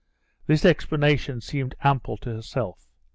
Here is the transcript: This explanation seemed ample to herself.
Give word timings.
This 0.47 0.65
explanation 0.65 1.41
seemed 1.41 1.75
ample 1.83 2.17
to 2.17 2.33
herself. 2.33 2.87